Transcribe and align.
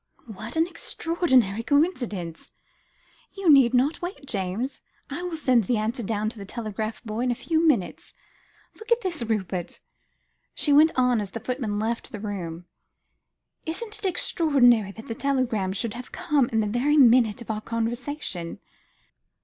"What 0.25 0.55
an 0.55 0.65
extraordinary 0.65 1.61
coincidence. 1.61 2.51
You 3.33 3.51
need 3.51 3.75
not 3.75 4.01
wait, 4.01 4.25
James. 4.25 4.81
I 5.11 5.21
will 5.21 5.37
send 5.37 5.65
the 5.65 5.77
answer 5.77 6.01
down 6.01 6.27
to 6.29 6.39
the 6.39 6.43
telegraph 6.45 7.03
boy 7.03 7.19
in 7.19 7.29
a 7.29 7.35
few 7.35 7.63
minutes. 7.67 8.11
Look 8.79 8.91
at 8.91 9.01
this, 9.01 9.21
Rupert," 9.21 9.79
she 10.55 10.73
went 10.73 10.91
on, 10.95 11.21
as 11.21 11.29
the 11.29 11.39
footman 11.39 11.77
left 11.77 12.11
the 12.11 12.19
room. 12.19 12.65
"Isn't 13.67 13.99
it 13.99 14.07
extraordinary 14.07 14.91
that 14.91 15.05
this 15.07 15.17
telegram 15.17 15.71
should 15.71 15.93
have 15.93 16.11
come 16.11 16.49
in 16.49 16.61
the 16.61 16.65
very 16.65 16.97
middle 16.97 17.39
of 17.39 17.51
our 17.51 17.61
conversation?" 17.61 18.57